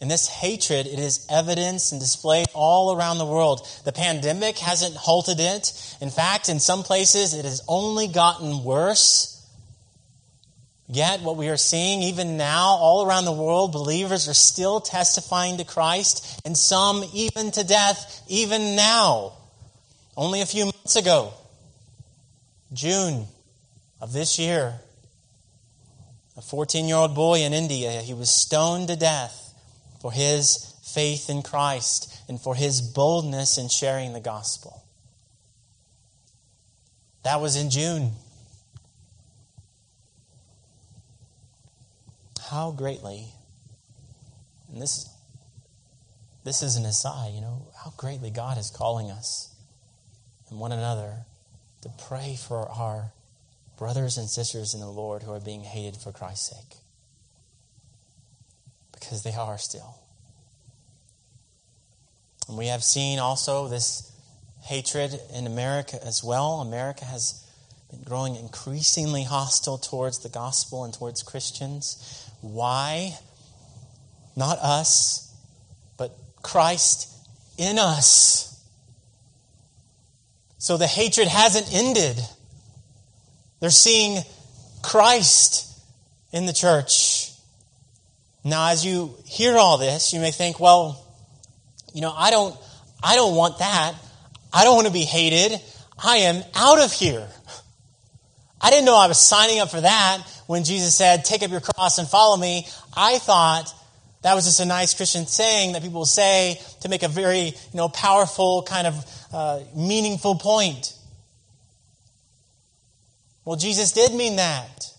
[0.00, 3.66] And this hatred, it is evidenced and displayed all around the world.
[3.84, 5.96] The pandemic hasn't halted it.
[6.00, 9.39] In fact, in some places, it has only gotten worse.
[10.92, 15.58] Yet, what we are seeing even now, all around the world, believers are still testifying
[15.58, 19.34] to Christ, and some even to death, even now.
[20.16, 21.32] Only a few months ago,
[22.72, 23.26] June
[24.00, 24.80] of this year,
[26.36, 29.54] a 14 year old boy in India, he was stoned to death
[30.00, 34.82] for his faith in Christ and for his boldness in sharing the gospel.
[37.22, 38.10] That was in June.
[42.50, 43.26] How greatly,
[44.72, 45.08] and this,
[46.42, 49.54] this is an aside, you know, how greatly God is calling us
[50.48, 51.18] and one another
[51.82, 53.12] to pray for our
[53.78, 56.78] brothers and sisters in the Lord who are being hated for Christ's sake
[58.92, 59.98] because they are still.
[62.48, 64.10] And we have seen also this
[64.62, 66.60] hatred in America as well.
[66.60, 67.46] America has
[67.90, 72.26] been growing increasingly hostile towards the gospel and towards Christians.
[72.40, 73.16] Why?
[74.36, 75.34] Not us,
[75.96, 77.08] but Christ
[77.58, 78.46] in us.
[80.58, 82.18] So the hatred hasn't ended.
[83.60, 84.22] They're seeing
[84.82, 85.66] Christ
[86.32, 87.32] in the church.
[88.44, 91.04] Now, as you hear all this, you may think, well,
[91.92, 92.56] you know, I don't,
[93.02, 93.94] I don't want that.
[94.52, 95.60] I don't want to be hated.
[96.02, 97.26] I am out of here.
[98.60, 101.60] I didn't know I was signing up for that when Jesus said, take up your
[101.60, 102.66] cross and follow me.
[102.94, 103.72] I thought
[104.22, 107.54] that was just a nice Christian saying that people say to make a very, you
[107.74, 110.94] know, powerful kind of uh, meaningful point.
[113.44, 114.92] Well, Jesus did mean that.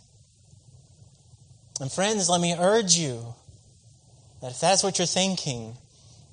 [1.80, 3.34] And friends, let me urge you
[4.42, 5.76] that if that's what you're thinking,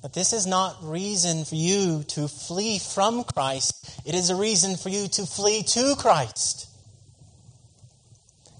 [0.01, 4.01] that this is not reason for you to flee from Christ.
[4.05, 6.68] It is a reason for you to flee to Christ.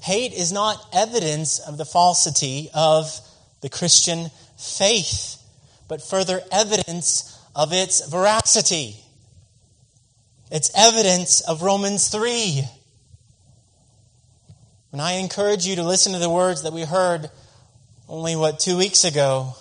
[0.01, 3.19] Hate is not evidence of the falsity of
[3.61, 5.41] the Christian faith,
[5.87, 8.95] but further evidence of its veracity.
[10.51, 12.63] It's evidence of Romans 3.
[14.91, 17.29] And I encourage you to listen to the words that we heard
[18.07, 19.53] only, what, two weeks ago.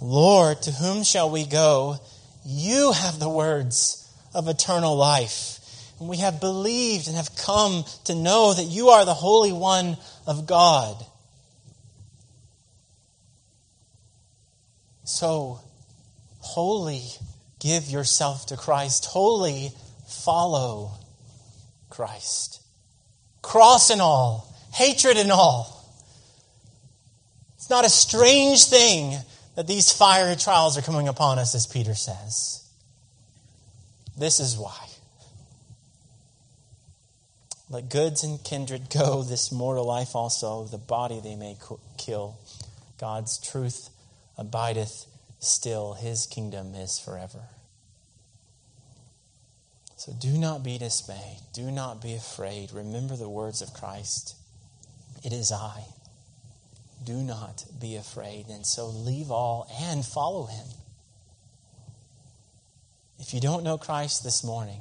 [0.00, 1.98] Lord, to whom shall we go?
[2.44, 5.59] You have the words of eternal life.
[6.00, 9.98] And we have believed and have come to know that you are the Holy One
[10.26, 10.96] of God.
[15.04, 15.60] So,
[16.38, 17.02] wholly
[17.58, 19.04] give yourself to Christ.
[19.04, 19.72] Wholly
[20.08, 20.92] follow
[21.90, 22.62] Christ.
[23.42, 25.76] Cross and all, hatred and all.
[27.56, 29.18] It's not a strange thing
[29.54, 32.66] that these fiery trials are coming upon us, as Peter says.
[34.16, 34.89] This is why.
[37.70, 41.56] Let goods and kindred go, this mortal life also, the body they may
[41.96, 42.36] kill.
[42.98, 43.90] God's truth
[44.36, 45.06] abideth
[45.38, 47.44] still, his kingdom is forever.
[49.96, 51.38] So do not be dismayed.
[51.52, 52.72] Do not be afraid.
[52.72, 54.34] Remember the words of Christ.
[55.22, 55.84] It is I.
[57.04, 58.46] Do not be afraid.
[58.48, 60.66] And so leave all and follow him.
[63.18, 64.80] If you don't know Christ this morning,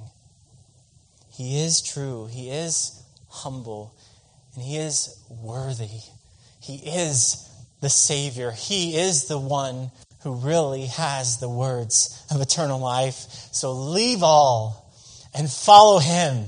[1.40, 3.96] he is true, he is humble,
[4.54, 6.02] and he is worthy.
[6.62, 9.90] He is the Savior, he is the one
[10.24, 13.16] who really has the words of eternal life.
[13.54, 14.92] So leave all
[15.34, 16.44] and follow Him.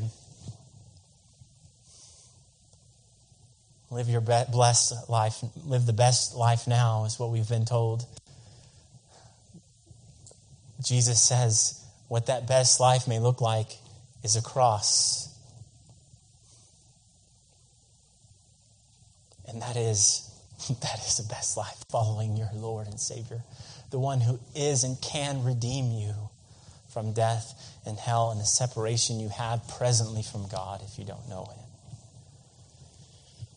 [3.89, 5.41] Live your blessed life.
[5.65, 8.05] Live the best life now, is what we've been told.
[10.83, 13.69] Jesus says what that best life may look like
[14.23, 15.27] is a cross.
[19.47, 20.27] And that is
[20.81, 23.43] that is the best life, following your Lord and Savior,
[23.89, 26.13] the one who is and can redeem you
[26.93, 31.27] from death and hell and the separation you have presently from God if you don't
[31.29, 31.65] know Him.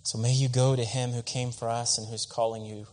[0.02, 2.86] So may you go to Him who came for us and who's calling you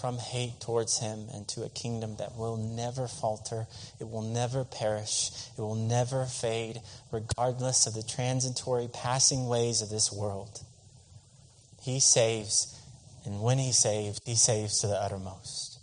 [0.00, 3.66] from hate towards Him and to a kingdom that will never falter,
[4.00, 6.80] it will never perish, it will never fade,
[7.12, 10.60] regardless of the transitory passing ways of this world.
[11.80, 12.80] He saves,
[13.24, 15.78] and when He saves, He saves to the uttermost.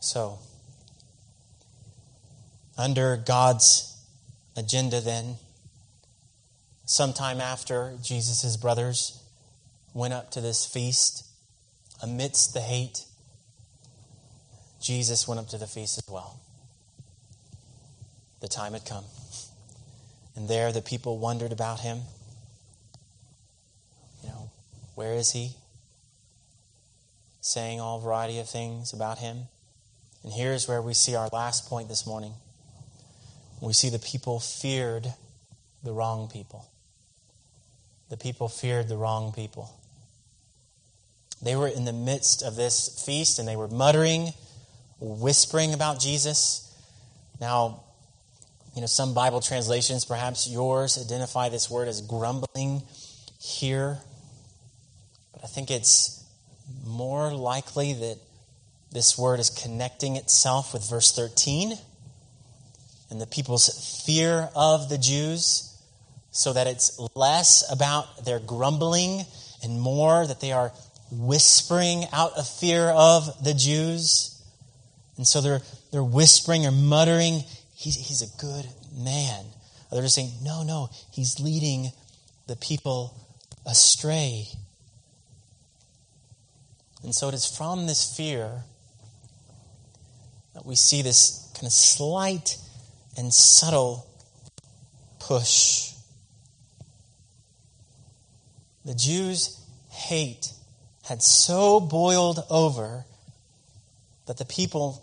[0.00, 0.38] So,
[2.76, 3.96] under God's
[4.56, 5.36] agenda, then,
[6.84, 9.19] sometime after Jesus' brothers
[9.94, 11.26] went up to this feast,
[12.02, 13.04] amidst the hate,
[14.80, 16.40] Jesus went up to the feast as well.
[18.40, 19.04] The time had come.
[20.34, 22.00] And there the people wondered about him.
[24.22, 24.50] You know,
[24.94, 25.50] where is he?
[27.42, 29.48] Saying all variety of things about him.
[30.22, 32.32] And here's where we see our last point this morning.
[33.60, 35.12] We see the people feared
[35.82, 36.66] the wrong people.
[38.08, 39.70] The people feared the wrong people.
[41.42, 44.32] They were in the midst of this feast and they were muttering,
[45.00, 46.66] whispering about Jesus.
[47.40, 47.82] Now,
[48.74, 52.82] you know, some Bible translations, perhaps yours, identify this word as grumbling
[53.40, 53.98] here.
[55.32, 56.24] But I think it's
[56.86, 58.18] more likely that
[58.92, 61.72] this word is connecting itself with verse 13
[63.10, 65.66] and the people's fear of the Jews
[66.30, 69.24] so that it's less about their grumbling
[69.62, 70.72] and more that they are
[71.10, 74.42] whispering out of fear of the Jews.
[75.16, 75.60] And so they're,
[75.92, 77.44] they're whispering or muttering,
[77.74, 79.44] he's, he's a good man.
[79.90, 81.90] They're just saying, no, no, he's leading
[82.46, 83.14] the people
[83.66, 84.46] astray.
[87.02, 88.62] And so it is from this fear
[90.54, 92.56] that we see this kind of slight
[93.16, 94.06] and subtle
[95.18, 95.92] push.
[98.84, 100.52] The Jews' hate
[101.10, 103.04] had so boiled over
[104.26, 105.02] that the people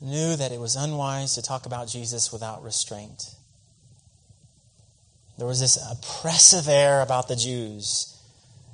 [0.00, 3.34] knew that it was unwise to talk about Jesus without restraint.
[5.36, 8.16] There was this oppressive air about the Jews.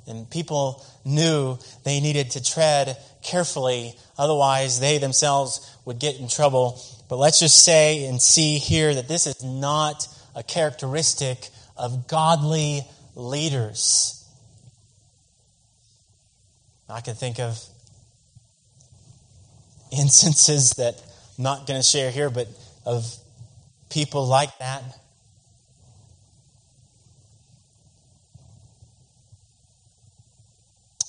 [0.05, 6.79] And people knew they needed to tread carefully, otherwise, they themselves would get in trouble.
[7.09, 12.83] But let's just say and see here that this is not a characteristic of godly
[13.15, 14.22] leaders.
[16.89, 17.59] I can think of
[19.91, 21.01] instances that
[21.37, 22.47] I'm not going to share here, but
[22.85, 23.15] of
[23.89, 24.83] people like that.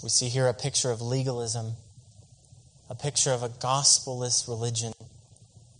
[0.02, 1.72] We see here a picture of legalism,
[2.90, 4.92] a picture of a gospelless religion,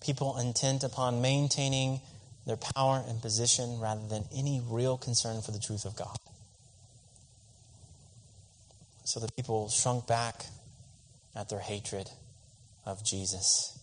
[0.01, 2.01] people intent upon maintaining
[2.47, 6.17] their power and position rather than any real concern for the truth of God.
[9.05, 10.47] So the people shrunk back
[11.37, 12.11] at their hatred
[12.87, 13.79] of Jesus.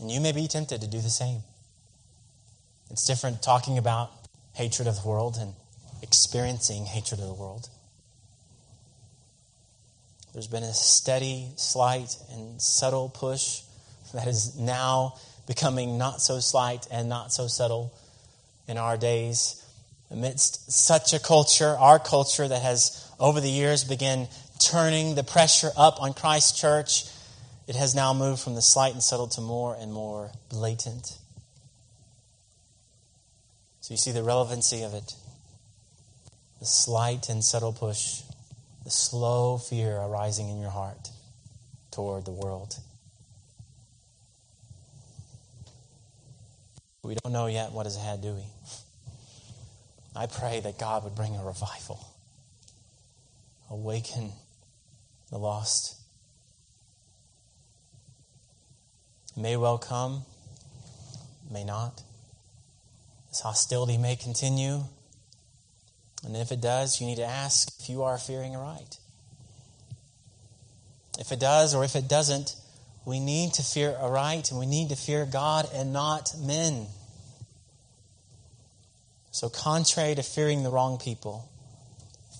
[0.00, 1.42] And you may be tempted to do the same.
[2.90, 4.10] It's different talking about
[4.54, 5.54] hatred of the world and
[6.02, 7.68] experiencing hatred of the world.
[10.32, 13.60] There's been a steady, slight, and subtle push
[14.14, 15.14] that is now
[15.46, 17.92] becoming not so slight and not so subtle
[18.66, 19.62] in our days.
[20.10, 25.70] Amidst such a culture, our culture that has over the years began turning the pressure
[25.78, 27.04] up on Christ Church
[27.66, 31.18] it has now moved from the slight and subtle to more and more blatant.
[33.80, 35.14] So you see the relevancy of it.
[36.58, 38.22] The slight and subtle push,
[38.84, 41.08] the slow fear arising in your heart
[41.90, 42.76] toward the world.
[47.02, 48.44] We don't know yet what is ahead, do we?
[50.14, 51.98] I pray that God would bring a revival,
[53.72, 54.30] awaken
[55.30, 55.96] the lost
[59.36, 60.22] may well come,
[61.50, 62.02] may not.
[63.30, 64.82] This hostility may continue.
[66.24, 68.98] And if it does, you need to ask if you are fearing aright.
[71.18, 72.54] If it does or if it doesn't,
[73.04, 76.86] we need to fear aright and we need to fear God and not men.
[79.30, 81.48] So, contrary to fearing the wrong people,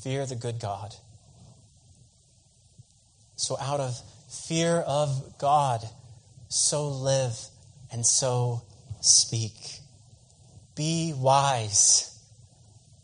[0.03, 0.95] fear the good God.
[3.43, 5.80] So, out of fear of God,
[6.49, 7.36] so live
[7.90, 8.62] and so
[9.01, 9.80] speak.
[10.76, 12.16] Be wise.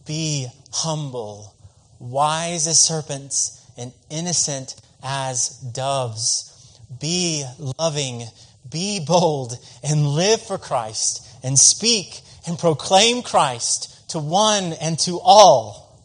[0.07, 1.57] Be humble.
[1.99, 6.79] Wise as serpents and innocent as doves.
[7.01, 7.45] Be
[7.77, 8.23] loving.
[8.71, 15.19] Be bold and live for Christ and speak and proclaim Christ to one and to
[15.19, 16.01] all.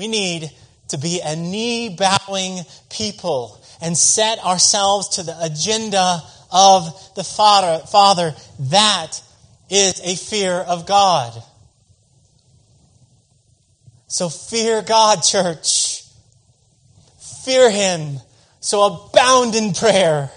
[0.00, 0.50] We need
[0.92, 6.22] to be a knee bowing people and set ourselves to the agenda
[6.52, 7.84] of the Father.
[7.86, 8.34] Father,
[8.70, 9.20] that
[9.68, 11.42] is a fear of God.
[14.06, 16.04] So fear God, church.
[17.44, 18.18] Fear Him.
[18.60, 20.30] So abound in prayer.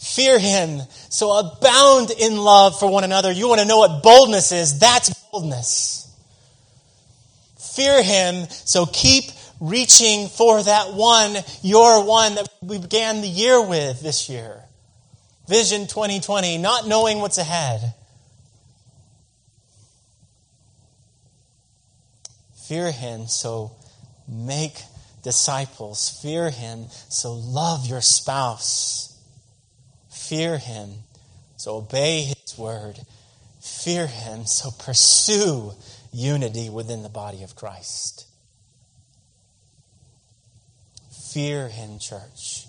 [0.00, 0.80] Fear Him.
[1.08, 3.30] So abound in love for one another.
[3.30, 4.80] You want to know what boldness is?
[4.80, 6.12] That's boldness.
[7.76, 8.46] Fear Him.
[8.50, 9.30] So keep
[9.64, 14.62] reaching for that one, your one that we began the year with this year.
[15.48, 17.94] Vision 2020, not knowing what's ahead.
[22.68, 23.72] Fear Him, so
[24.28, 24.82] make
[25.22, 26.18] disciples.
[26.22, 29.18] Fear Him, so love your spouse.
[30.10, 30.90] Fear Him,
[31.56, 32.98] so obey His word.
[33.60, 35.72] Fear Him, so pursue
[36.12, 38.26] unity within the body of Christ.
[41.34, 42.68] Fear him, church.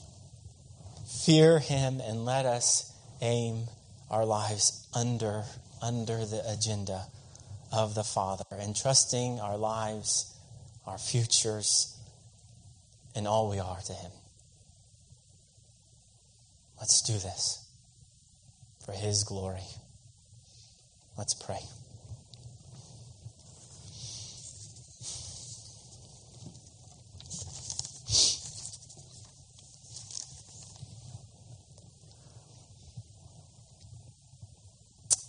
[1.24, 2.92] Fear him and let us
[3.22, 3.66] aim
[4.10, 5.44] our lives under,
[5.84, 7.06] under the agenda
[7.72, 10.34] of the Father, entrusting our lives,
[10.88, 11.96] our futures,
[13.14, 14.12] and all we are to him.
[16.80, 17.64] Let's do this
[18.84, 19.68] for his glory.
[21.16, 21.62] Let's pray.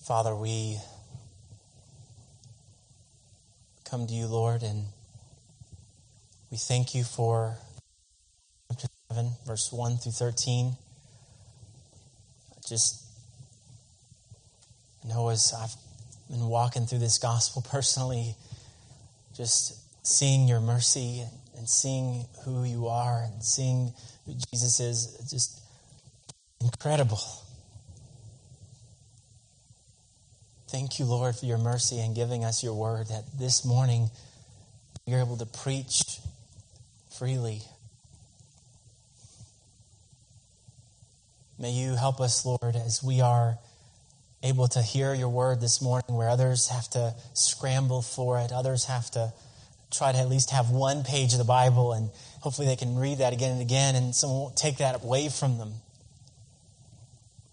[0.07, 0.79] Father, we
[3.91, 4.85] come to you, Lord, and
[6.49, 7.57] we thank you for
[8.71, 10.77] chapter 7, verse 1 through 13.
[12.69, 13.03] Just
[15.09, 15.75] know as I've
[16.31, 18.37] been walking through this gospel personally,
[19.37, 19.75] just
[20.07, 21.25] seeing your mercy
[21.59, 23.93] and seeing who you are and seeing
[24.25, 25.61] who Jesus is, just
[26.61, 27.19] incredible.
[30.69, 34.11] Thank you, Lord, for your mercy and giving us your word that this morning
[35.07, 36.19] you're able to preach
[37.17, 37.63] freely.
[41.57, 43.59] May you help us, Lord, as we are
[44.43, 48.87] able to hear your word this morning where others have to scramble for it, others
[48.87, 49.33] have to
[49.93, 52.11] try to at least have one page of the Bible, and
[52.41, 55.59] hopefully they can read that again and again, and someone won't take that away from
[55.59, 55.75] them.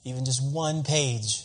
[0.03, 1.43] Even just one page.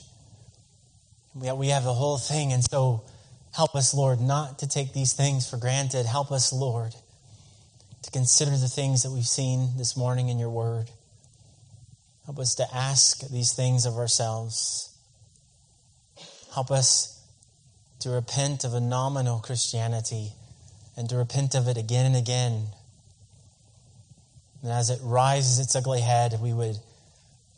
[1.41, 3.05] We have the whole thing, and so
[3.53, 6.05] help us, Lord, not to take these things for granted.
[6.05, 6.95] Help us, Lord,
[8.03, 10.91] to consider the things that we've seen this morning in your word.
[12.25, 14.97] Help us to ask these things of ourselves.
[16.53, 17.23] Help us
[18.01, 20.33] to repent of a nominal Christianity
[20.97, 22.67] and to repent of it again and again.
[24.63, 26.79] And as it rises its ugly head, we would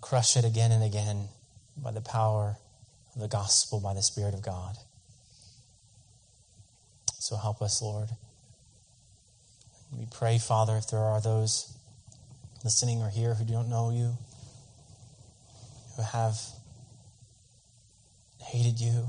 [0.02, 1.28] crush it again and again
[1.82, 2.56] by the power
[3.16, 4.76] the gospel, by the Spirit of God.
[7.18, 8.08] So help us, Lord.
[9.96, 11.76] We pray, Father, if there are those
[12.64, 14.16] listening or here who don't know you,
[15.96, 16.38] who have
[18.38, 19.08] hated you,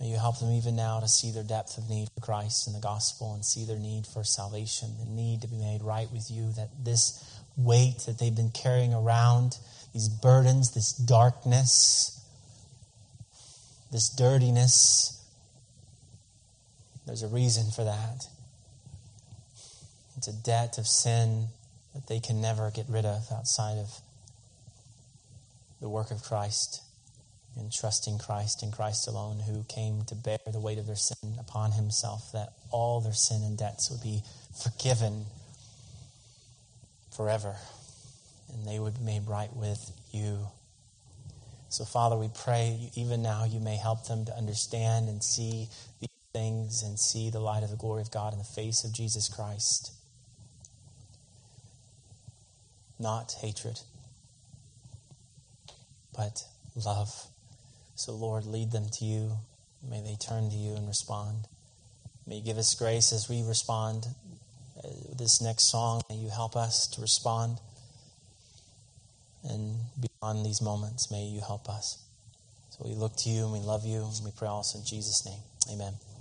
[0.00, 2.74] May you help them even now to see their depth of need for Christ and
[2.74, 6.30] the gospel and see their need for salvation, the need to be made right with
[6.30, 7.22] you, that this
[7.58, 9.58] weight that they've been carrying around,
[9.92, 12.24] these burdens, this darkness,
[13.90, 15.16] this dirtiness,
[17.06, 18.26] there's a reason for that.
[20.16, 21.48] It's a debt of sin
[21.94, 24.00] that they can never get rid of outside of
[25.80, 26.82] the work of Christ
[27.56, 31.34] and trusting Christ and Christ alone, who came to bear the weight of their sin
[31.38, 34.22] upon himself, that all their sin and debts would be
[34.62, 35.26] forgiven
[37.16, 37.56] forever,
[38.52, 40.46] and they would be made right with you.
[41.68, 45.68] So, Father, we pray even now you may help them to understand and see
[46.00, 48.92] these things and see the light of the glory of God in the face of
[48.92, 49.92] Jesus Christ.
[52.98, 53.80] Not hatred,
[56.16, 56.44] but
[56.84, 57.26] love.
[57.94, 59.32] So, Lord, lead them to you.
[59.88, 61.46] May they turn to you and respond.
[62.26, 64.06] May you give us grace as we respond.
[64.82, 67.58] Uh, this next song, may you help us to respond.
[69.44, 71.98] And beyond these moments, may you help us.
[72.70, 74.02] So we look to you and we love you.
[74.02, 75.40] And we pray also in Jesus' name.
[75.72, 75.94] Amen.